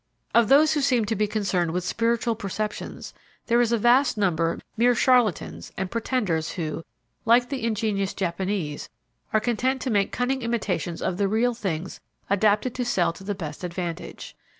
[0.33, 3.13] Of those who seem to be concerned with spiritual perceptions
[3.45, 6.83] there is a vast number mere charlatans and pretenders who,
[7.23, 8.89] like the ingenious Japanese,
[9.31, 11.99] are content to make cunning imitations of the real things
[12.31, 14.35] adapted to sell to the best advantage.